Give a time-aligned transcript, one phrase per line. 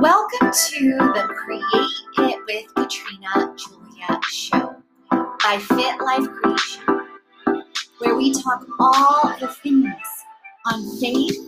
[0.00, 4.76] Welcome to the Create It with Katrina Julia show
[5.10, 7.06] by Fit Life Creation,
[7.98, 9.92] where we talk all the things
[10.66, 11.38] on faith,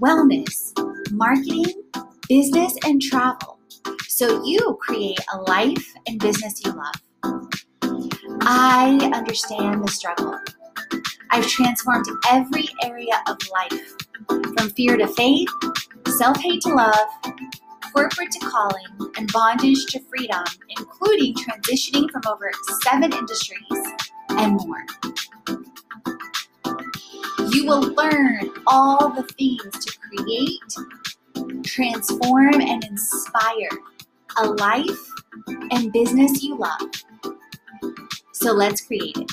[0.00, 0.72] wellness,
[1.12, 1.82] marketing,
[2.28, 3.58] business, and travel
[4.08, 6.94] so you create a life and business you love.
[8.42, 10.38] I understand the struggle.
[11.30, 13.96] I've transformed every area of life
[14.28, 15.48] from fear to faith,
[16.08, 17.08] self hate to love,
[17.92, 22.50] corporate to calling, and bondage to freedom, including transitioning from over
[22.82, 23.84] seven industries
[24.30, 24.84] and more.
[27.50, 33.70] You will learn all the things to create, transform, and inspire
[34.38, 35.12] a life
[35.70, 36.90] and business you love.
[38.32, 39.30] So let's create it.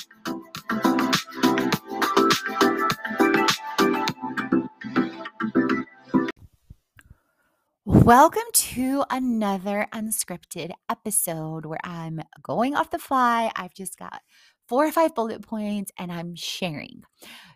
[8.08, 13.52] Welcome to another unscripted episode where I'm going off the fly.
[13.54, 14.22] I've just got
[14.66, 17.04] four or five bullet points and I'm sharing.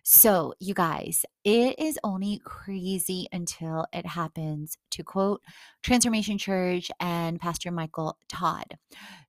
[0.04, 5.42] So, you guys, it is only crazy until it happens, to quote
[5.84, 8.78] Transformation Church and Pastor Michael Todd.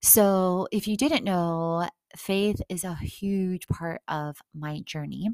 [0.03, 5.29] So, if you didn't know, faith is a huge part of my journey.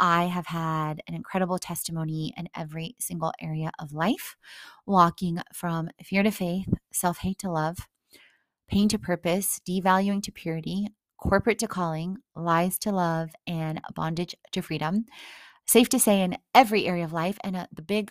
[0.00, 4.36] I have had an incredible testimony in every single area of life,
[4.86, 7.78] walking from fear to faith, self hate to love,
[8.68, 10.88] pain to purpose, devaluing to purity,
[11.18, 15.06] corporate to calling, lies to love, and bondage to freedom.
[15.66, 18.10] Safe to say, in every area of life, and uh, the big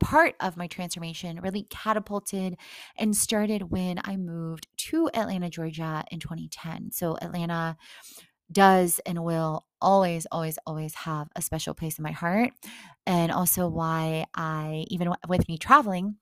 [0.00, 2.56] part of my transformation really catapulted
[2.96, 6.90] and started when I moved to Atlanta, Georgia in 2010.
[6.92, 7.76] So, Atlanta
[8.50, 12.52] does and will always, always, always have a special place in my heart.
[13.06, 16.16] And also, why I, even with me traveling,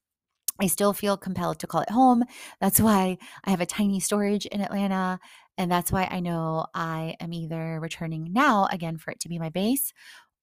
[0.61, 2.25] I still feel compelled to call it home.
[2.61, 5.21] That's why I have a tiny storage in Atlanta.
[5.57, 9.39] And that's why I know I am either returning now again for it to be
[9.39, 9.93] my base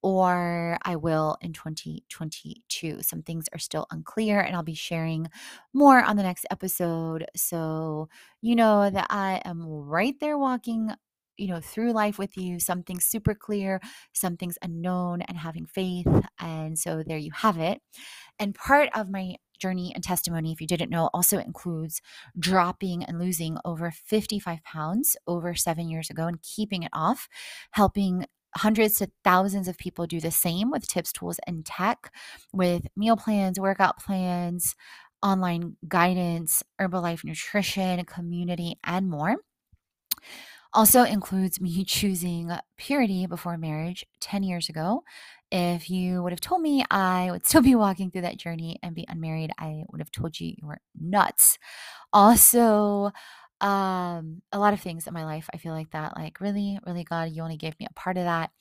[0.06, 3.02] or I will in 2022.
[3.02, 5.28] Some things are still unclear, and I'll be sharing
[5.74, 7.26] more on the next episode.
[7.36, 8.08] So
[8.40, 10.92] you know that I am right there walking
[11.38, 13.80] you know through life with you something super clear
[14.14, 16.08] something's unknown and having faith
[16.40, 17.82] and so there you have it.
[18.40, 22.02] And part of my journey and testimony if you didn't know also includes
[22.38, 27.30] dropping and losing over 55 pounds over 7 years ago and keeping it off
[27.72, 28.26] helping
[28.58, 32.12] hundreds to thousands of people do the same with tips tools and tech
[32.54, 34.76] with meal plans workout plans
[35.24, 39.38] online guidance herbalife nutrition community and more
[40.76, 45.04] also includes me choosing purity before marriage 10 years ago.
[45.52, 48.96] If you would have told me I would still be walking through that journey and
[48.96, 51.58] be unmarried, I would have told you you were nuts.
[52.14, 53.12] Also,
[53.62, 56.78] um a lot of things in my life i feel like that like really?
[56.86, 58.52] Really god you only gave me a part of that?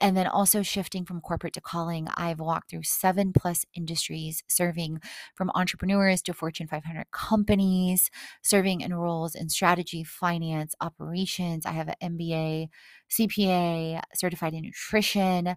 [0.00, 5.00] And then also shifting from corporate to calling i've walked through seven plus industries serving
[5.34, 8.10] from entrepreneurs to fortune 500 companies
[8.42, 12.68] serving in roles in strategy finance operations i have an mba
[13.10, 15.56] cpa certified in nutrition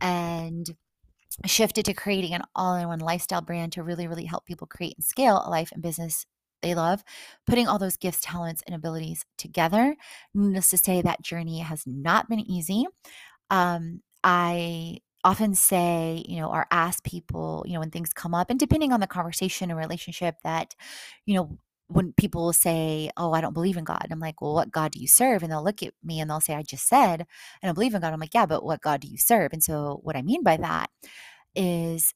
[0.00, 0.74] and
[1.44, 5.42] shifted to creating an all-in-one lifestyle brand to really really help people create and scale
[5.44, 6.26] a life and business
[6.66, 7.04] they love,
[7.46, 9.96] putting all those gifts, talents, and abilities together.
[10.34, 12.86] Needless to say, that journey has not been easy.
[13.50, 18.50] Um, I often say, you know, or ask people, you know, when things come up,
[18.50, 20.74] and depending on the conversation or relationship, that,
[21.24, 24.72] you know, when people say, Oh, I don't believe in God, I'm like, Well, what
[24.72, 25.42] God do you serve?
[25.42, 27.26] And they'll look at me and they'll say, I just said,
[27.62, 28.12] I don't believe in God.
[28.12, 29.52] I'm like, Yeah, but what God do you serve?
[29.52, 30.90] And so, what I mean by that
[31.54, 32.12] is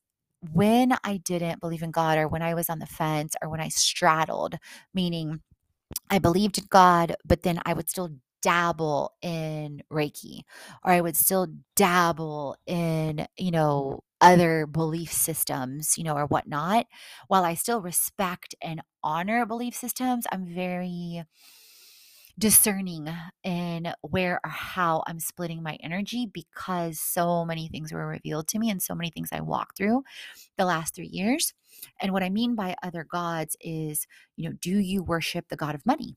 [0.53, 3.61] when I didn't believe in God or when I was on the fence or when
[3.61, 4.57] I straddled,
[4.95, 5.41] meaning
[6.11, 8.11] I believed in God, but then I would still
[8.43, 10.43] dabble in Reiki
[10.85, 16.87] or I would still dabble in, you know, other belief systems, you know, or whatnot.
[17.29, 21.25] While I still respect and honor belief systems, I'm very
[22.41, 23.07] discerning
[23.45, 28.59] in where or how I'm splitting my energy because so many things were revealed to
[28.59, 30.05] me and so many things I walked through
[30.57, 31.53] the last three years.
[32.01, 34.07] And what I mean by other gods is,
[34.37, 36.17] you know, do you worship the God of money?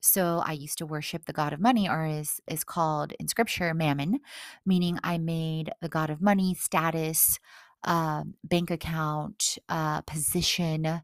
[0.00, 3.74] So I used to worship the god of money, or is is called in scripture
[3.74, 4.20] mammon,
[4.64, 7.40] meaning I made the god of money, status,
[7.82, 11.02] uh, bank account, uh, position,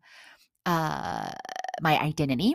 [0.67, 1.33] uh,
[1.81, 2.55] my identity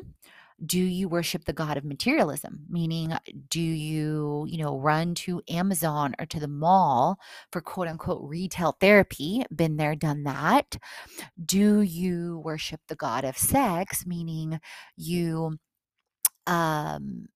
[0.65, 2.65] Do you worship the God of materialism?
[2.68, 3.13] Meaning,
[3.50, 7.19] do you, you know, run to Amazon or to the mall
[7.51, 9.45] for quote unquote retail therapy?
[9.56, 10.77] Been there, done that.
[11.45, 14.06] Do you worship the God of sex?
[14.07, 14.59] Meaning,
[14.95, 15.59] you,
[16.48, 17.27] um,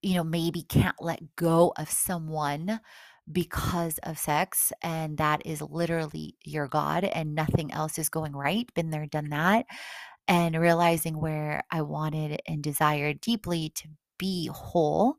[0.00, 2.80] you know, maybe can't let go of someone
[3.32, 8.68] because of sex and that is literally your god and nothing else is going right
[8.74, 9.64] been there done that
[10.28, 13.88] and realizing where i wanted and desired deeply to
[14.18, 15.16] be whole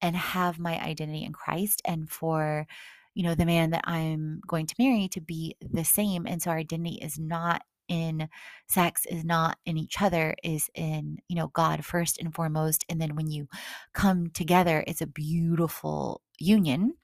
[0.00, 2.66] and have my identity in christ and for
[3.14, 6.50] you know the man that i'm going to marry to be the same and so
[6.50, 8.28] our identity is not in
[8.68, 13.00] sex is not in each other is in you know god first and foremost and
[13.00, 13.46] then when you
[13.92, 16.94] come together it's a beautiful union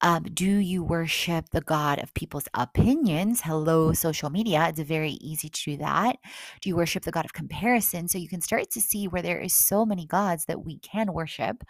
[0.00, 3.40] um, do you worship the God of people's opinions?
[3.40, 4.66] Hello, social media.
[4.68, 6.16] It's very easy to do that.
[6.60, 8.06] Do you worship the God of comparison?
[8.06, 11.12] So you can start to see where there is so many gods that we can
[11.12, 11.64] worship.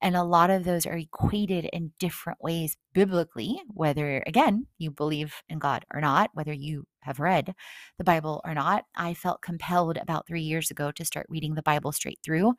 [0.00, 5.34] And a lot of those are equated in different ways biblically, whether, again, you believe
[5.48, 7.54] in God or not, whether you have read
[7.98, 8.84] the Bible or not.
[8.96, 12.54] I felt compelled about three years ago to start reading the Bible straight through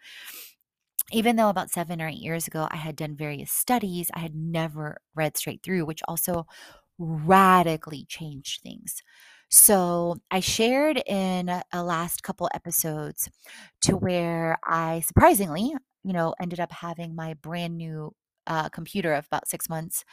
[1.12, 4.36] even though about seven or eight years ago I had done various studies, I had
[4.36, 6.46] never read straight through, which also
[6.98, 9.02] radically changed things.
[9.50, 13.30] So I shared in a last couple episodes
[13.82, 18.14] to where I surprisingly, you know, ended up having my brand new
[18.48, 20.04] uh, computer of about six months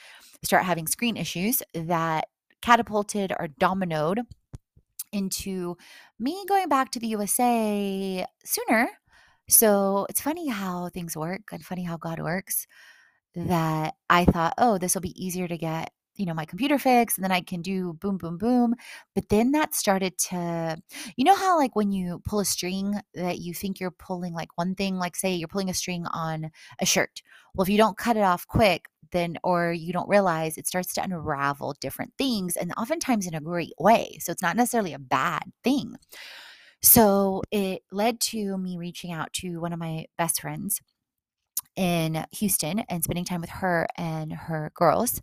[0.45, 2.27] start having screen issues that
[2.63, 4.21] catapulted or dominoed
[5.13, 5.77] into
[6.19, 8.89] me going back to the USA sooner
[9.53, 12.67] so it's funny how things work and funny how God works
[13.35, 17.17] that I thought, oh, this will be easier to get, you know, my computer fixed
[17.17, 18.75] and then I can do boom, boom, boom.
[19.15, 20.77] But then that started to,
[21.17, 24.51] you know, how like when you pull a string that you think you're pulling like
[24.57, 26.51] one thing, like say you're pulling a string on
[26.81, 27.23] a shirt.
[27.55, 30.93] Well, if you don't cut it off quick, then, or you don't realize it starts
[30.95, 34.19] to unravel different things and oftentimes in a great way.
[34.21, 35.97] So it's not necessarily a bad thing.
[36.83, 40.81] So it led to me reaching out to one of my best friends
[41.77, 45.21] in Houston and spending time with her and her girls.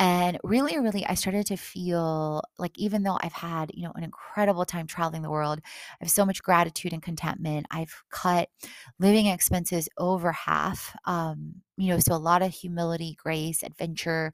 [0.00, 4.04] And really, really, I started to feel like even though I've had, you know, an
[4.04, 7.66] incredible time traveling the world, I have so much gratitude and contentment.
[7.70, 8.48] I've cut
[9.00, 10.94] living expenses over half.
[11.06, 14.32] Um, you know, so a lot of humility, grace, adventure,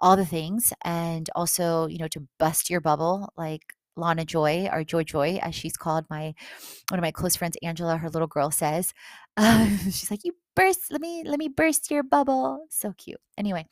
[0.00, 0.72] all the things.
[0.84, 5.54] And also, you know, to bust your bubble, like Lana Joy, or Joy Joy, as
[5.54, 6.34] she's called, my
[6.90, 8.94] one of my close friends, Angela, her little girl says,
[9.84, 13.20] she's like, "You burst, let me let me burst your bubble." So cute.
[13.38, 13.66] Anyway,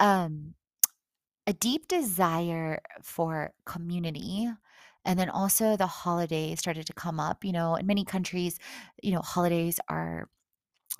[0.00, 0.54] um,
[1.46, 4.48] a deep desire for community.
[5.04, 7.44] And then also the holidays started to come up.
[7.44, 8.58] You know, in many countries,
[9.02, 10.28] you know, holidays are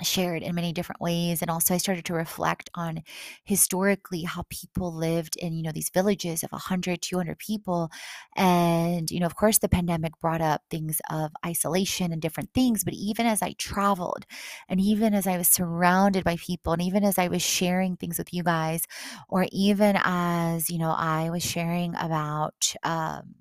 [0.02, 3.02] shared in many different ways and also i started to reflect on
[3.44, 7.90] historically how people lived in you know these villages of 100 200 people
[8.36, 12.84] and you know of course the pandemic brought up things of isolation and different things
[12.84, 14.24] but even as i traveled
[14.68, 18.16] and even as i was surrounded by people and even as i was sharing things
[18.16, 18.84] with you guys
[19.28, 23.34] or even as you know i was sharing about um,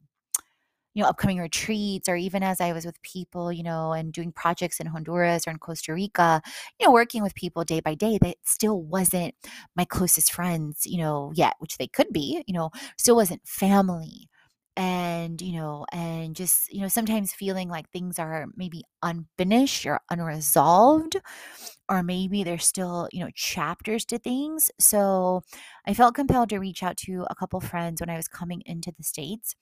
[0.99, 4.33] you know, upcoming retreats, or even as I was with people, you know, and doing
[4.33, 6.41] projects in Honduras or in Costa Rica,
[6.77, 9.33] you know, working with people day by day that still wasn't
[9.77, 14.27] my closest friends, you know, yet, which they could be, you know, still wasn't family.
[14.75, 20.01] And, you know, and just, you know, sometimes feeling like things are maybe unfinished or
[20.09, 21.17] unresolved,
[21.89, 24.69] or maybe there's still, you know, chapters to things.
[24.79, 25.43] So
[25.87, 28.93] I felt compelled to reach out to a couple friends when I was coming into
[28.97, 29.55] the States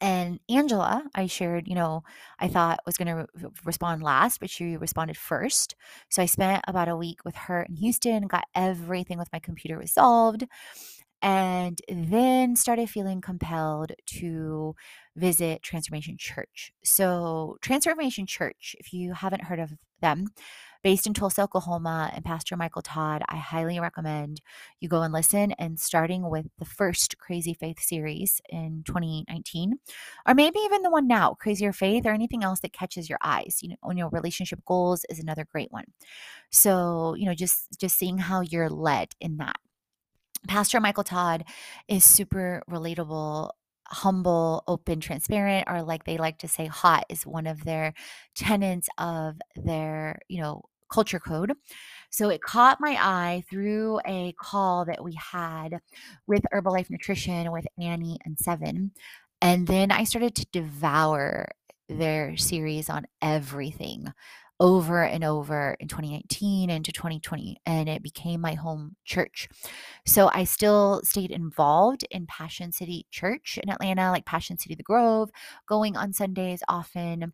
[0.00, 2.02] and Angela, I shared, you know,
[2.38, 5.74] I thought was going to re- respond last, but she responded first.
[6.10, 9.78] So I spent about a week with her in Houston, got everything with my computer
[9.78, 10.44] resolved,
[11.22, 14.74] and then started feeling compelled to
[15.16, 16.72] visit Transformation Church.
[16.84, 19.72] So, Transformation Church, if you haven't heard of
[20.02, 20.26] them,
[20.84, 24.42] based in Tulsa, Oklahoma, and Pastor Michael Todd, I highly recommend
[24.80, 25.52] you go and listen.
[25.52, 29.78] And starting with the first Crazy Faith series in 2019,
[30.28, 33.58] or maybe even the one now, Crazier Faith, or anything else that catches your eyes.
[33.62, 35.86] You know, you know, relationship goals is another great one.
[36.50, 39.56] So, you know, just just seeing how you're led in that.
[40.46, 41.44] Pastor Michael Todd
[41.88, 43.50] is super relatable
[43.86, 47.92] humble, open, transparent, or like they like to say, hot is one of their
[48.34, 51.52] tenets of their, you know, culture code.
[52.10, 55.80] So it caught my eye through a call that we had
[56.26, 58.92] with Herbalife Nutrition with Annie and Seven.
[59.42, 61.48] And then I started to devour
[61.88, 64.12] their series on everything
[64.60, 69.48] over and over in 2019 into 2020 and it became my home church.
[70.06, 74.82] So I still stayed involved in Passion City Church in Atlanta, like Passion City the
[74.84, 75.30] Grove,
[75.68, 77.32] going on Sundays often.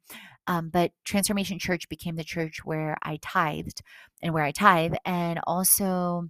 [0.50, 3.83] Um, but Transformation Church became the church where I tithed
[4.21, 6.26] and where I tithe and also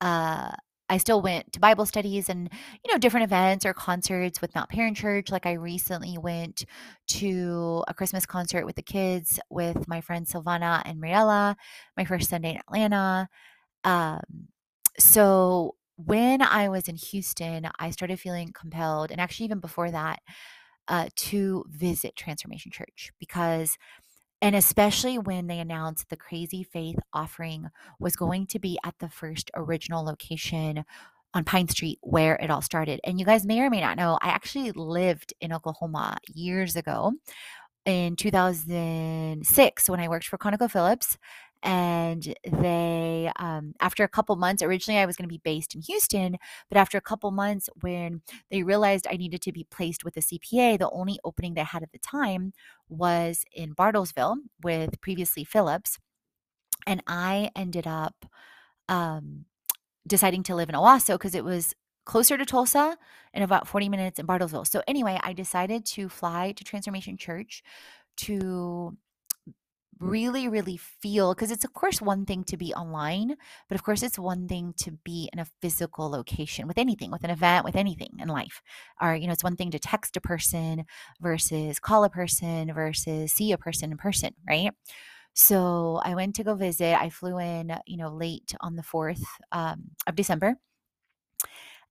[0.00, 0.52] uh
[0.88, 2.48] I still went to Bible studies and,
[2.84, 5.30] you know, different events or concerts with Mount Paran Church.
[5.30, 6.66] Like I recently went
[7.08, 11.56] to a Christmas concert with the kids with my friends Silvana and Mariella,
[11.96, 13.28] my first Sunday in Atlanta.
[13.84, 14.20] Um,
[14.98, 20.20] so when I was in Houston, I started feeling compelled, and actually even before that,
[20.88, 23.76] uh, to visit Transformation Church because
[24.42, 29.08] and especially when they announced the Crazy Faith offering was going to be at the
[29.08, 30.84] first original location
[31.32, 33.00] on Pine Street where it all started.
[33.04, 37.12] And you guys may or may not know, I actually lived in Oklahoma years ago
[37.86, 41.16] in 2006 when I worked for ConocoPhillips
[41.64, 45.80] and they um, after a couple months originally i was going to be based in
[45.80, 46.36] houston
[46.68, 50.20] but after a couple months when they realized i needed to be placed with a
[50.20, 52.52] cpa the only opening they had at the time
[52.88, 55.98] was in bartlesville with previously phillips
[56.86, 58.26] and i ended up
[58.88, 59.46] um,
[60.06, 62.98] deciding to live in owasso because it was closer to tulsa
[63.32, 64.66] and about 40 minutes in bartlesville.
[64.66, 67.62] So anyway i decided to fly to transformation church
[68.16, 68.96] to
[70.00, 73.36] really, really feel because it's, of course, one thing to be online,
[73.68, 77.24] but of course, it's one thing to be in a physical location with anything, with
[77.24, 78.62] an event, with anything in life.
[79.00, 80.84] Or, you know, it's one thing to text a person
[81.20, 84.70] versus call a person versus see a person in person, right?
[85.34, 87.00] So I went to go visit.
[87.00, 89.22] I flew in, you know, late on the 4th
[89.52, 90.56] um, of December.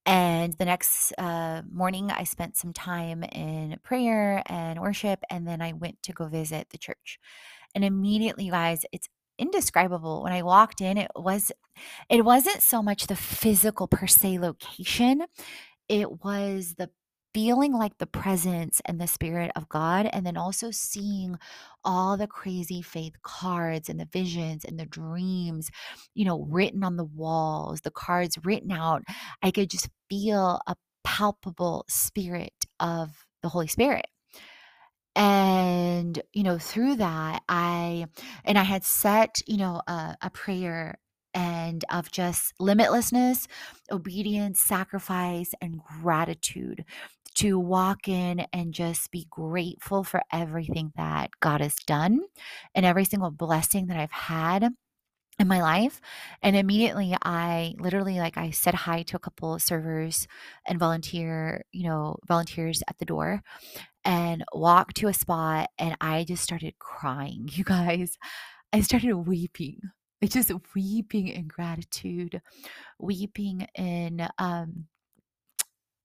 [0.06, 5.62] And the next uh, morning, I spent some time in prayer and worship, and then
[5.62, 7.20] I went to go visit the church.
[7.76, 9.08] And immediately, guys, it's
[9.40, 10.24] indescribable.
[10.24, 11.52] When I walked in, it was
[12.10, 15.24] it wasn't so much the physical per se location.
[15.90, 16.90] It was the
[17.34, 21.38] feeling like the presence and the spirit of God and then also seeing
[21.84, 25.70] all the crazy faith cards and the visions and the dreams,
[26.16, 29.04] you know, written on the walls, the cards written out.
[29.44, 33.10] I could just feel a palpable spirit of
[33.42, 34.06] the Holy Spirit
[35.16, 38.08] and you know through that i
[38.46, 40.98] and i had set you know a, a prayer
[41.34, 43.48] and of just limitlessness
[43.92, 46.86] obedience sacrifice and gratitude
[47.36, 52.22] to walk in and just be grateful for everything that god has done
[52.76, 54.70] and every single blessing that i've had
[55.40, 56.00] in my life
[56.44, 60.28] and immediately i literally like i said hi to a couple of servers
[60.68, 63.42] and volunteer you know volunteers at the door
[64.06, 67.50] and walked to a spot and I just started crying.
[67.54, 68.18] You guys,
[68.74, 69.80] I started weeping.
[70.24, 72.42] I just weeping in gratitude,
[72.98, 74.88] weeping in um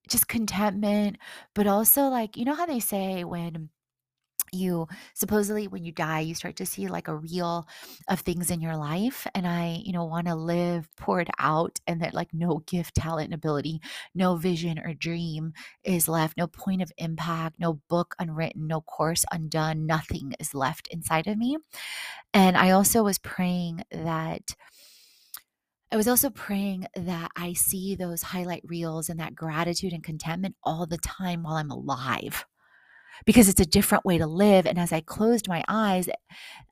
[0.09, 1.19] just contentment,
[1.55, 3.71] but also like you know how they say when
[4.53, 7.67] you supposedly when you die you start to see like a reel
[8.09, 12.03] of things in your life and i you know want to live poured out and
[12.03, 13.81] that like no gift talent and ability
[14.15, 15.53] no vision or dream
[15.85, 20.89] is left no point of impact no book unwritten no course undone nothing is left
[20.89, 21.57] inside of me.
[22.35, 24.55] And i also was praying that
[25.91, 30.55] I was also praying that I see those highlight reels and that gratitude and contentment
[30.63, 32.45] all the time while I'm alive
[33.25, 34.67] because it's a different way to live.
[34.67, 36.09] And as I closed my eyes,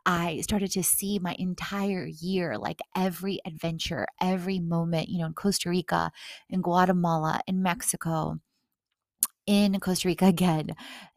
[0.05, 5.35] I started to see my entire year, like every adventure, every moment, you know, in
[5.35, 6.11] Costa Rica,
[6.49, 8.39] in Guatemala, in Mexico,
[9.47, 10.75] in Costa Rica again,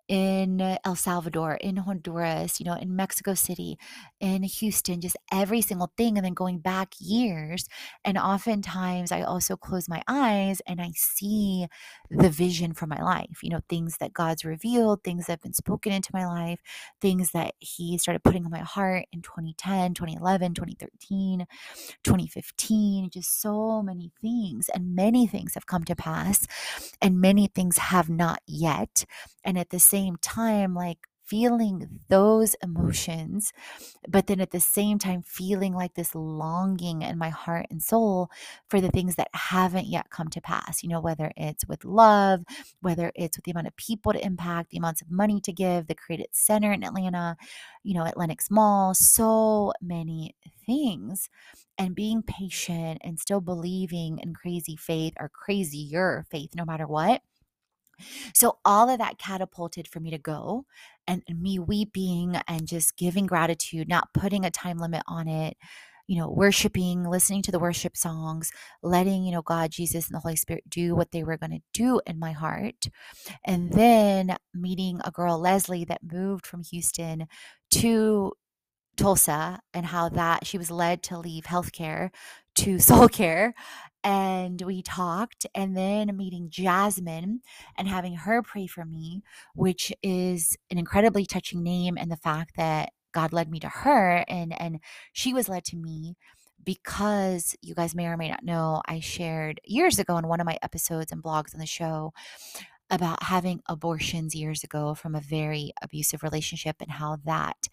[0.09, 3.77] in El Salvador, in Honduras, you know, in Mexico City,
[4.19, 6.17] in Houston, just every single thing.
[6.17, 7.67] And then going back years.
[8.03, 11.67] And oftentimes I also close my eyes and I see
[12.09, 15.53] the vision for my life, you know, things that God's revealed, things that have been
[15.53, 16.59] spoken into my life,
[16.99, 21.45] things that He started putting on my heart in 2010, 2011, 2013,
[22.03, 24.69] 2015, just so many things.
[24.69, 26.47] And many things have come to pass
[26.99, 29.05] and many things have not yet.
[29.43, 33.53] And at the same time, like feeling those emotions,
[34.07, 38.31] but then at the same time, feeling like this longing in my heart and soul
[38.67, 40.81] for the things that haven't yet come to pass.
[40.81, 42.41] You know, whether it's with love,
[42.81, 45.85] whether it's with the amount of people to impact, the amounts of money to give,
[45.85, 47.37] the Creative Center in Atlanta,
[47.83, 51.29] you know, at Lenox Mall, so many things.
[51.77, 57.21] And being patient and still believing in crazy faith or crazier faith, no matter what
[58.33, 60.65] So all of that catapulted for me to go
[61.07, 65.57] and me weeping and just giving gratitude, not putting a time limit on it,
[66.07, 68.51] you know, worshiping, listening to the worship songs,
[68.81, 71.61] letting, you know, God, Jesus, and the Holy Spirit do what they were going to
[71.73, 72.89] do in my heart.
[73.45, 77.27] And then meeting a girl, Leslie, that moved from Houston
[77.71, 78.33] to
[78.99, 82.09] Tulsa and how that she was led to leave healthcare
[82.55, 83.53] to soul care.
[84.03, 87.41] And we talked, and then meeting Jasmine
[87.77, 89.23] and having her pray for me,
[89.55, 91.97] which is an incredibly touching name.
[91.97, 94.79] And the fact that God led me to her and, and
[95.13, 96.15] she was led to me
[96.63, 100.45] because you guys may or may not know, I shared years ago in one of
[100.45, 102.13] my episodes and blogs on the show
[102.89, 107.67] about having abortions years ago from a very abusive relationship and how that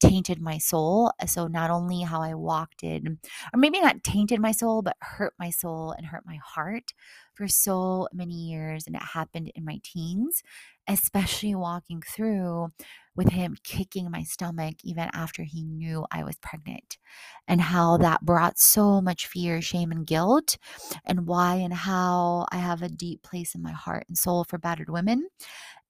[0.00, 1.12] tainted my soul.
[1.20, 3.18] Uh, so, not only how I walked in,
[3.54, 6.92] or maybe not tainted my soul, but hurt my soul and hurt my heart
[7.34, 8.86] for so many years.
[8.86, 10.42] And it happened in my teens,
[10.88, 12.72] especially walking through
[13.16, 16.98] with him kicking my stomach even after he knew I was pregnant,
[17.48, 20.58] and how that brought so much fear, shame, and guilt,
[21.04, 24.58] and why and how I have a deep place in my heart and soul for
[24.58, 25.28] battered women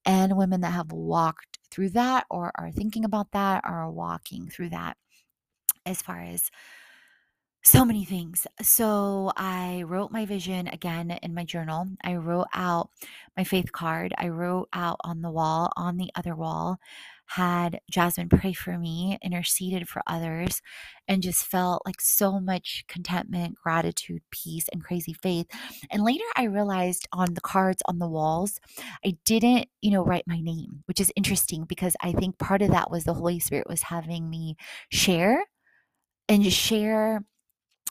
[0.05, 4.49] and women that have walked through that or are thinking about that or are walking
[4.49, 4.97] through that
[5.87, 6.50] as far as
[7.64, 8.47] so many things.
[8.61, 11.87] So I wrote my vision again in my journal.
[12.02, 12.90] I wrote out
[13.37, 14.12] my faith card.
[14.19, 16.78] I wrote out on the wall, on the other wall,
[17.26, 20.61] had Jasmine pray for me, interceded for others,
[21.07, 25.47] and just felt like so much contentment, gratitude, peace, and crazy faith.
[25.90, 28.61] And later I realized on the cards on the walls,
[29.04, 32.71] I didn't, you know, write my name, which is interesting because I think part of
[32.71, 34.57] that was the Holy Spirit was having me
[34.90, 35.45] share
[36.28, 37.25] and share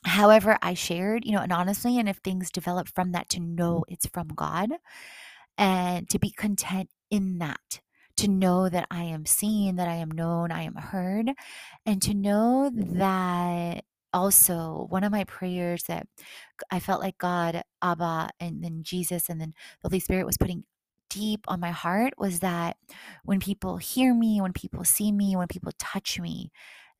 [0.05, 3.85] however I shared, you know, and honestly, and if things develop from that, to know
[3.87, 4.71] it's from God
[5.57, 7.81] and to be content in that,
[8.17, 11.31] to know that I am seen, that I am known, I am heard,
[11.85, 16.07] and to know that also one of my prayers that
[16.69, 20.63] I felt like God, Abba, and then Jesus, and then the Holy Spirit was putting
[21.09, 22.77] deep on my heart was that
[23.25, 26.51] when people hear me, when people see me, when people touch me,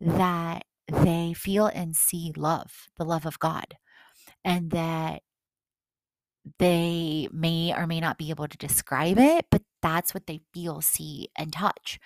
[0.02, 3.78] that they feel and see love, the love of God,
[4.44, 5.22] and that
[6.60, 10.82] they may or may not be able to describe it, but that's what they feel,
[10.82, 12.00] see, and touch.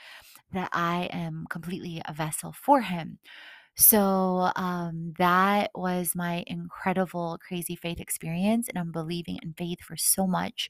[0.52, 3.20] That I am completely a vessel for Him.
[3.78, 8.70] So um, that was my incredible, crazy faith experience.
[8.70, 10.70] And I'm believing in faith for so much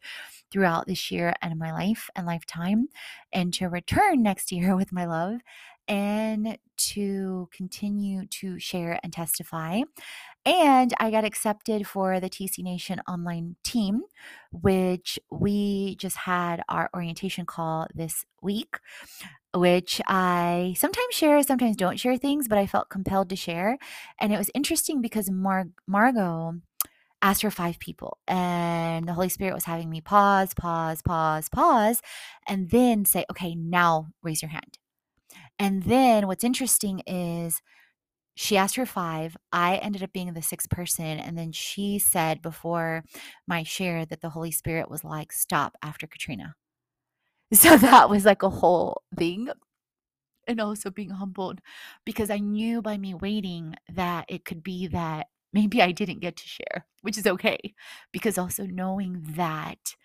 [0.51, 2.87] throughout this year and my life and lifetime.
[3.31, 5.41] And to return next year with my love
[5.87, 9.81] and to continue to share and testify.
[10.45, 14.03] And I got accepted for the TC Nation online team,
[14.51, 18.77] which we just had our orientation call this week,
[19.53, 23.77] which I sometimes share, sometimes don't share things, but I felt compelled to share.
[24.19, 26.61] And it was interesting because Mar- Margot
[27.21, 32.01] asked for five people, and the Holy Spirit was having me pause, pause, pause, pause,
[32.47, 34.77] and then say, okay, now raise your hand.
[35.59, 37.61] And then what's interesting is
[38.35, 39.37] she asked for five.
[39.51, 41.05] I ended up being the sixth person.
[41.05, 43.03] And then she said before
[43.47, 46.55] my share that the Holy Spirit was like, stop after Katrina.
[47.53, 49.49] So that was like a whole thing.
[50.47, 51.61] And also being humbled
[52.03, 56.35] because I knew by me waiting that it could be that maybe I didn't get
[56.37, 57.57] to share, which is okay.
[58.11, 59.95] Because also knowing that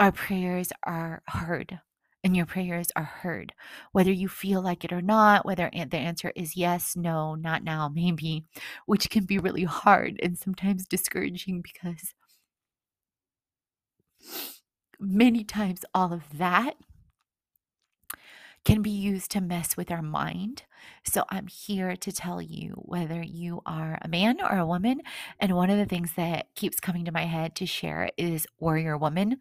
[0.00, 1.80] our prayers are heard
[2.28, 3.54] and your prayers are heard,
[3.92, 7.88] whether you feel like it or not, whether the answer is yes, no, not now,
[7.94, 8.44] maybe,
[8.84, 12.12] which can be really hard and sometimes discouraging because
[15.00, 16.74] many times all of that
[18.66, 20.64] can be used to mess with our mind.
[21.04, 25.00] So I'm here to tell you whether you are a man or a woman.
[25.40, 28.98] And one of the things that keeps coming to my head to share is warrior
[28.98, 29.38] woman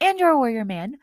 [0.00, 0.98] and your warrior man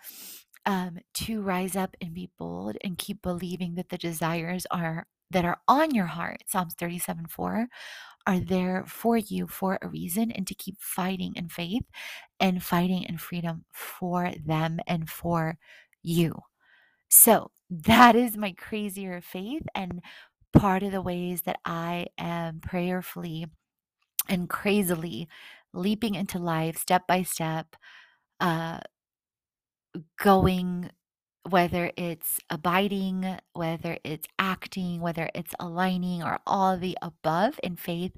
[0.65, 5.45] um, to rise up and be bold and keep believing that the desires are that
[5.45, 7.67] are on your heart psalms 37 4
[8.27, 11.85] are there for you for a reason and to keep fighting in faith
[12.39, 15.57] and fighting in freedom for them and for
[16.03, 16.33] you.
[17.09, 20.01] So that is my crazier faith and
[20.53, 23.45] part of the ways that i am prayerfully
[24.29, 25.27] and crazily
[25.73, 27.75] leaping into life step by step
[28.39, 28.79] uh
[30.21, 30.89] going
[31.47, 37.75] whether it's abiding, whether it's acting, whether it's aligning, or all of the above in
[37.75, 38.13] faith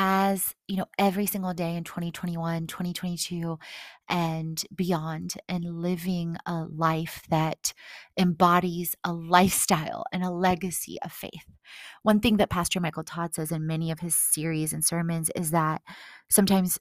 [0.00, 3.58] as you know every single day in 2021 2022
[4.08, 7.74] and beyond and living a life that
[8.16, 11.44] embodies a lifestyle and a legacy of faith.
[12.04, 15.50] One thing that pastor michael todd says in many of his series and sermons is
[15.50, 15.82] that
[16.30, 16.78] sometimes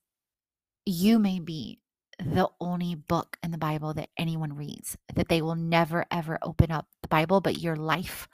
[0.85, 1.79] you may be
[2.19, 6.71] the only book in the Bible that anyone reads, that they will never ever open
[6.71, 8.27] up the Bible, but your life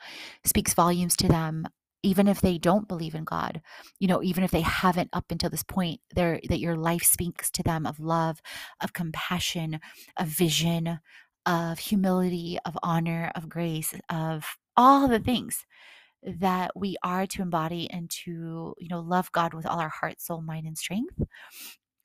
[0.43, 1.67] speaks volumes to them
[2.03, 3.61] even if they don't believe in God,
[3.97, 7.49] you know, even if they haven't up until this point, there that your life speaks
[7.51, 8.41] to them of love,
[8.81, 9.79] of compassion,
[10.17, 10.99] of vision,
[11.45, 15.65] of humility, of honor, of grace, of all the things
[16.25, 20.21] that we are to embody and to, you know, love God with all our heart,
[20.21, 21.21] soul, mind, and strength.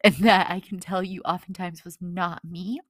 [0.04, 2.80] And that I can tell you oftentimes was not me.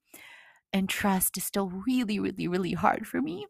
[0.72, 3.46] And trust is still really, really, really hard for me.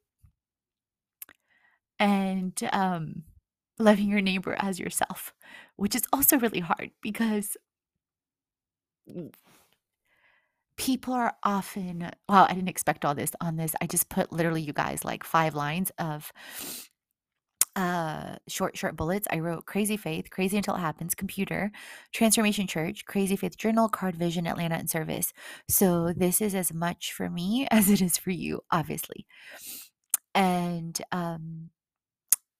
[1.99, 3.25] And um
[3.79, 5.33] loving your neighbor as yourself,
[5.77, 7.57] which is also really hard because
[10.77, 13.75] people are often well, I didn't expect all this on this.
[13.81, 16.33] I just put literally you guys like 5 lines of
[17.79, 21.71] uh short short bullets i wrote crazy faith crazy until it happens computer
[22.12, 25.33] transformation church crazy faith journal card vision atlanta and service
[25.69, 29.25] so this is as much for me as it is for you obviously
[30.35, 31.71] and um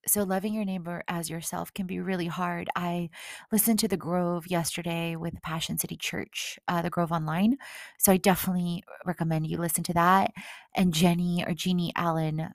[0.07, 2.70] so loving your neighbor as yourself can be really hard.
[2.74, 3.11] I
[3.52, 7.59] listened to the Grove yesterday with Passion City Church, uh, the Grove online.
[7.98, 10.31] So I definitely recommend you listen to that.
[10.74, 12.54] And Jenny or Jeannie Allen,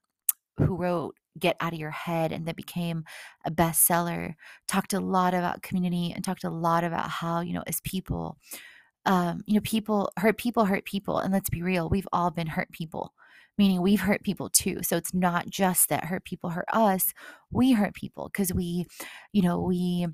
[0.58, 3.04] who wrote Get Out of Your Head and that became
[3.46, 4.36] a bestseller,
[4.68, 8.38] talked a lot about community and talked a lot about how, you know, as people,
[9.06, 11.20] um, you know, people hurt people hurt people.
[11.20, 13.14] And let's be real, we've all been hurt people
[13.58, 14.82] meaning we've hurt people too.
[14.82, 17.14] So it's not just that hurt people hurt us,
[17.52, 18.88] we hurt people because we,
[19.32, 20.08] you know, we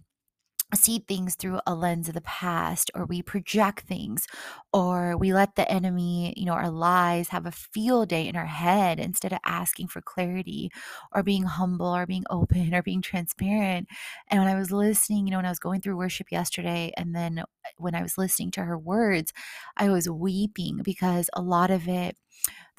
[0.76, 4.28] see things through a lens of the past or we project things
[4.72, 8.46] or we let the enemy you know our lies have a field day in our
[8.46, 10.70] head instead of asking for clarity
[11.12, 13.88] or being humble or being open or being transparent.
[14.30, 17.16] And when i was listening you know when i was going through worship yesterday and
[17.16, 17.46] then uh,
[17.78, 19.34] when i was listening to her words
[19.78, 22.16] i was weeping because a lot of it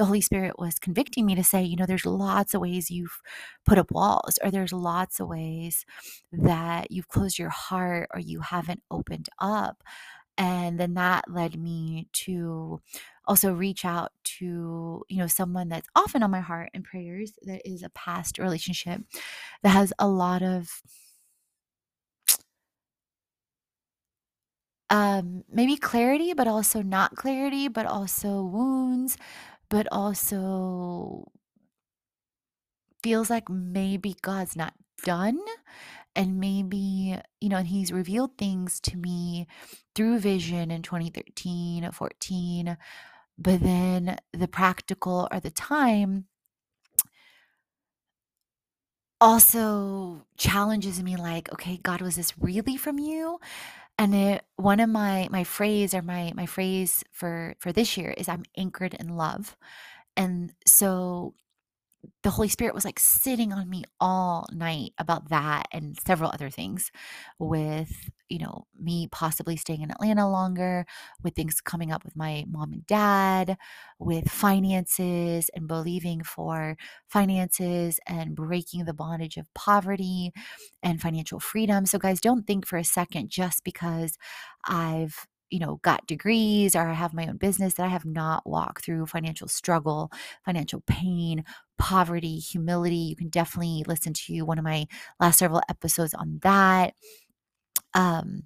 [0.00, 3.20] the Holy Spirit was convicting me to say, you know, there's lots of ways you've
[3.66, 5.86] put up walls, or there's lots of ways
[6.32, 9.84] that you've closed your heart or you haven't opened up.
[10.38, 12.80] And then that led me to
[13.26, 17.60] also reach out to, you know, someone that's often on my heart in prayers that
[17.68, 19.02] is a past relationship
[19.62, 20.82] that has a lot of
[24.90, 29.16] um maybe clarity but also not clarity but also wounds
[29.70, 31.32] but also
[33.02, 35.38] feels like maybe God's not done
[36.16, 39.46] and maybe you know and he's revealed things to me
[39.94, 42.76] through vision in 2013 uh, 14
[43.38, 46.26] but then the practical or the time
[49.20, 53.38] also challenges me like okay god was this really from you
[54.00, 58.12] and it one of my my phrase or my my phrase for for this year
[58.16, 59.56] is i'm anchored in love.
[60.16, 61.34] And so
[62.22, 66.50] the Holy Spirit was like sitting on me all night about that and several other
[66.50, 66.90] things
[67.38, 70.86] with, you know, me possibly staying in Atlanta longer,
[71.22, 73.56] with things coming up with my mom and dad,
[73.98, 76.76] with finances and believing for
[77.08, 80.32] finances and breaking the bondage of poverty
[80.82, 81.86] and financial freedom.
[81.86, 84.16] So, guys, don't think for a second just because
[84.66, 88.46] I've you know, got degrees or I have my own business that I have not
[88.46, 90.10] walked through financial struggle,
[90.44, 91.44] financial pain,
[91.78, 92.96] poverty, humility.
[92.96, 94.86] You can definitely listen to one of my
[95.18, 96.94] last several episodes on that.
[97.94, 98.44] Um,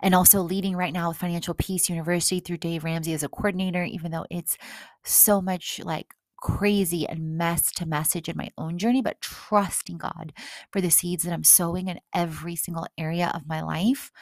[0.00, 3.84] and also leading right now with Financial Peace University through Dave Ramsey as a coordinator,
[3.84, 4.56] even though it's
[5.02, 10.32] so much like crazy and mess to message in my own journey, but trusting God
[10.70, 14.12] for the seeds that I'm sowing in every single area of my life.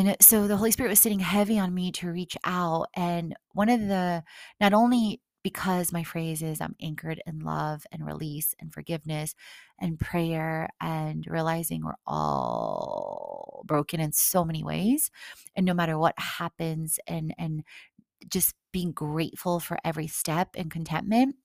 [0.00, 2.86] And so the Holy Spirit was sitting heavy on me to reach out.
[2.94, 4.24] And one of the,
[4.58, 9.34] not only because my phrase is I'm anchored in love and release and forgiveness
[9.78, 15.10] and prayer and realizing we're all broken in so many ways.
[15.54, 17.62] And no matter what happens and, and
[18.26, 21.36] just being grateful for every step and contentment.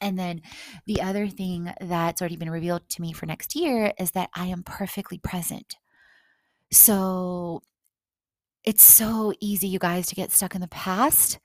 [0.00, 0.42] And then
[0.86, 4.46] the other thing that's already been revealed to me for next year is that I
[4.46, 5.76] am perfectly present
[6.70, 7.62] so
[8.66, 11.38] it's so easy, you guys, to get stuck in the past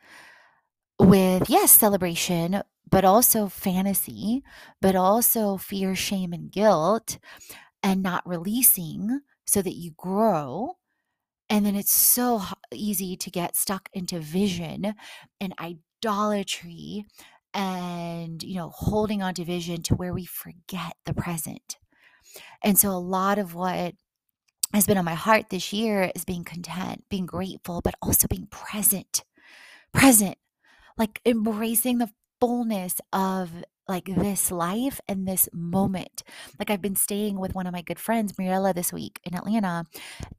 [0.99, 4.43] with, yes, celebration, but also fantasy,
[4.81, 7.19] but also fear, shame, and guilt,
[7.84, 10.73] and not releasing so that you grow.
[11.49, 12.41] And then it's so
[12.73, 14.93] easy to get stuck into vision
[15.39, 17.05] and idolatry
[17.53, 21.77] and, you know, holding on to vision to where we forget the present.
[22.63, 23.95] And so a lot of what
[24.73, 28.47] has been on my heart this year is being content, being grateful, but also being
[28.47, 29.23] present.
[29.93, 30.38] Present,
[30.97, 33.51] like embracing the fullness of
[33.88, 36.23] like this life and this moment.
[36.57, 39.86] Like I've been staying with one of my good friends, Mariella, this week in Atlanta,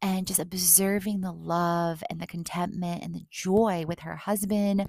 [0.00, 4.86] and just observing the love and the contentment and the joy with her husband.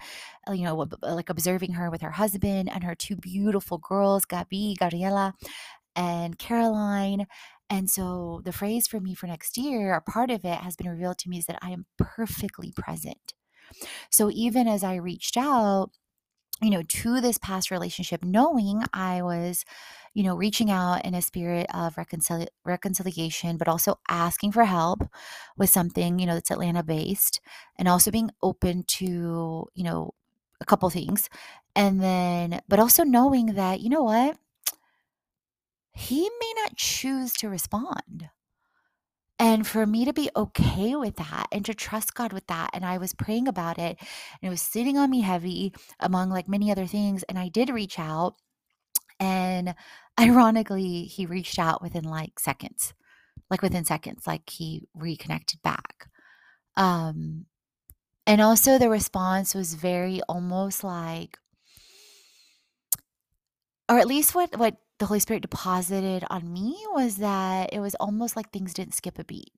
[0.50, 5.34] You know, like observing her with her husband and her two beautiful girls, Gabi, Gabriela,
[5.96, 7.28] and Caroline.
[7.74, 10.88] And so the phrase for me for next year, or part of it has been
[10.88, 13.34] revealed to me is that I am perfectly present.
[14.12, 15.90] So even as I reached out,
[16.62, 19.66] you know, to this past relationship, knowing I was,
[20.14, 25.02] you know, reaching out in a spirit of reconcil- reconciliation, but also asking for help
[25.58, 27.42] with something, you know, that's Atlanta based,
[27.80, 30.14] and also being open to, you know,
[30.62, 31.28] a couple things.
[31.76, 34.38] And then, but also knowing that, you know what?
[36.04, 38.30] He may not choose to respond.
[39.40, 42.72] And for me to be okay with that and to trust God with that.
[42.74, 44.08] And I was praying about it and
[44.42, 47.24] it was sitting on me heavy among like many other things.
[47.24, 48.36] And I did reach out.
[49.20, 49.76] And
[50.20, 52.94] ironically, he reached out within like seconds,
[53.50, 56.10] like within seconds, like he reconnected back.
[56.76, 57.46] Um,
[58.28, 61.38] and also the response was very almost like,
[63.90, 67.94] or at least what what the Holy Spirit deposited on me was that it was
[67.96, 69.52] almost like things didn't skip a beat.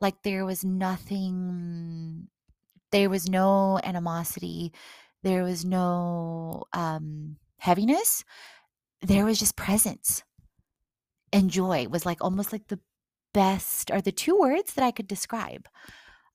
[0.00, 2.28] Like there was nothing,
[2.92, 4.72] there was no animosity,
[5.24, 8.22] there was no um, heaviness,
[9.02, 10.22] there was just presence
[11.32, 12.78] and joy was like almost like the
[13.34, 15.66] best or the two words that I could describe.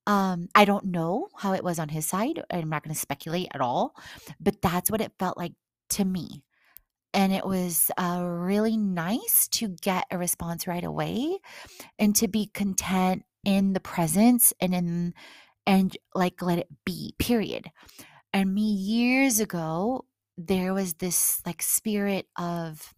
[0.08, 2.44] Um, I don't know how it was on his side.
[2.52, 3.96] I'm not going to speculate at all,
[4.42, 5.54] but that's what it felt like
[5.92, 6.44] to me
[7.14, 11.40] and it was uh, really nice to get a response right away
[12.00, 15.14] and to be content in the presence and in
[15.68, 17.70] and like let it be period.
[18.34, 20.06] And me years ago
[20.38, 22.94] there was this like spirit of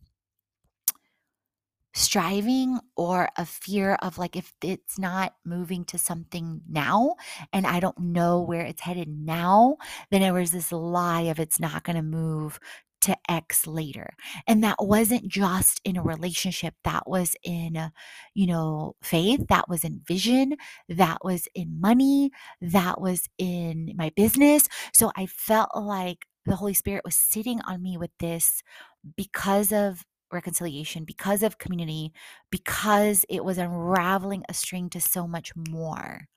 [1.95, 7.15] striving or a fear of like if it's not moving to something now
[7.51, 9.77] and I don't know where it's headed now,
[10.09, 12.59] then there was this lie of it's not going to move
[13.03, 14.09] to X later.
[14.47, 17.89] And that wasn't just in a relationship, that was in, uh,
[18.33, 20.55] you know, faith, that was in vision,
[20.89, 24.67] that was in money, that was in my business.
[24.93, 28.61] So I felt like the Holy Spirit was sitting on me with this
[29.15, 32.11] because of reconciliation, because of community,
[32.49, 36.27] because it was unraveling a string to so much more.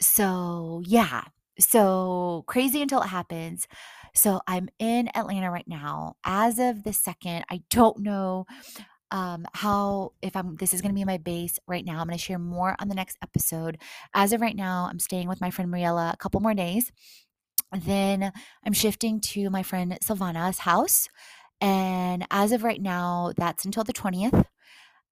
[0.00, 1.24] So, yeah.
[1.60, 3.68] So crazy until it happens.
[4.14, 6.16] So I'm in Atlanta right now.
[6.24, 8.46] As of the second, I don't know
[9.12, 12.00] um, how if I'm this is going to be my base right now.
[12.00, 13.78] I'm going to share more on the next episode.
[14.14, 16.90] As of right now, I'm staying with my friend Mariella a couple more days.
[17.72, 18.32] Then
[18.64, 21.08] I'm shifting to my friend Silvana's house.
[21.60, 24.44] And as of right now, that's until the 20th.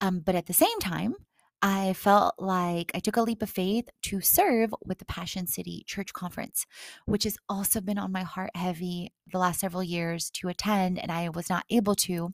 [0.00, 1.14] Um, but at the same time,
[1.60, 5.82] I felt like I took a leap of faith to serve with the Passion City
[5.86, 6.66] Church Conference,
[7.06, 11.10] which has also been on my heart heavy the last several years to attend, and
[11.10, 12.32] I was not able to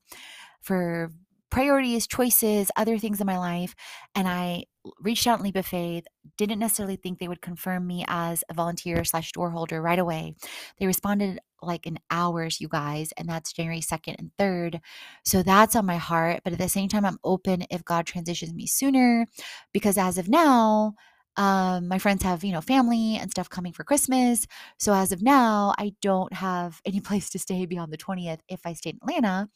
[0.60, 1.10] for
[1.54, 3.76] priorities, choices, other things in my life.
[4.16, 4.64] And I
[4.98, 6.04] reached out in Leap of Faith,
[6.36, 10.34] didn't necessarily think they would confirm me as a volunteer slash door holder right away.
[10.80, 14.80] They responded like in hours, you guys, and that's January 2nd and 3rd.
[15.24, 16.40] So that's on my heart.
[16.42, 19.24] But at the same time, I'm open if God transitions me sooner
[19.72, 20.96] because as of now,
[21.36, 24.48] um, my friends have, you know, family and stuff coming for Christmas.
[24.80, 28.66] So as of now, I don't have any place to stay beyond the 20th if
[28.66, 29.48] I stay in Atlanta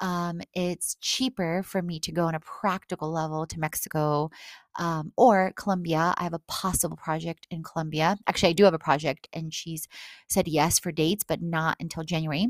[0.00, 4.30] um, it's cheaper for me to go on a practical level to Mexico
[4.78, 6.14] um, or Colombia.
[6.16, 8.16] I have a possible project in Colombia.
[8.26, 9.88] Actually, I do have a project, and she's
[10.28, 12.46] said yes for dates, but not until January.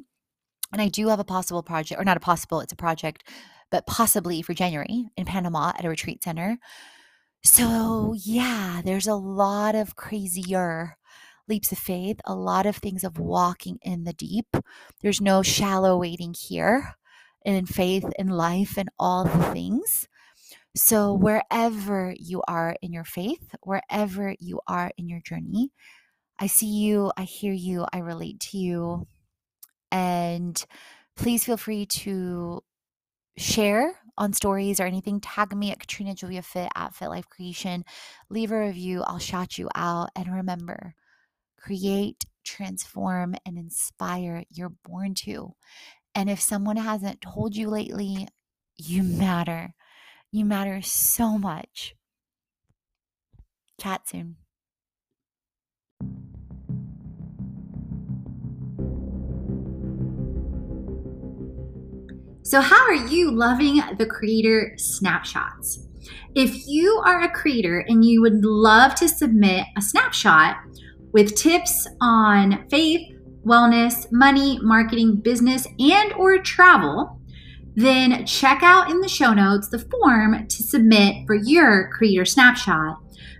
[0.72, 3.26] And I do have a possible project, or not a possible, it's a project,
[3.70, 6.58] but possibly for January in Panama at a retreat center.
[7.42, 10.96] So, yeah, there's a lot of crazier
[11.48, 14.54] leaps of faith, a lot of things of walking in the deep.
[15.00, 16.96] There's no shallow waiting here
[17.56, 20.06] in faith in life and all the things.
[20.76, 25.70] So, wherever you are in your faith, wherever you are in your journey,
[26.38, 29.08] I see you, I hear you, I relate to you.
[29.90, 30.62] And
[31.16, 32.62] please feel free to
[33.38, 37.84] share on stories or anything, tag me at Katrina Julia Fit at Fit Life Creation.
[38.28, 39.02] Leave a review.
[39.02, 40.10] I'll shout you out.
[40.14, 40.94] And remember,
[41.58, 44.44] create, transform, and inspire.
[44.50, 45.54] You're born to.
[46.18, 48.26] And if someone hasn't told you lately,
[48.76, 49.72] you matter.
[50.32, 51.94] You matter so much.
[53.80, 54.34] Chat soon.
[62.42, 65.86] So, how are you loving the creator snapshots?
[66.34, 70.56] If you are a creator and you would love to submit a snapshot
[71.12, 73.08] with tips on faith,
[73.48, 77.20] wellness, money, marketing, business, and or travel,
[77.74, 82.98] then check out in the show notes the form to submit for your creator snapshot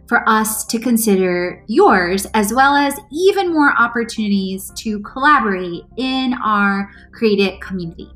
[0.09, 6.91] for us to consider yours, as well as even more opportunities to collaborate in our
[7.13, 8.11] creative community.